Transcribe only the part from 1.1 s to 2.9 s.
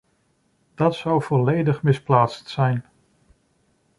volledig misplaatst zijn.